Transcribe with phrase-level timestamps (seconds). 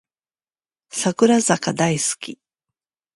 [0.89, 2.39] 櫻坂大好き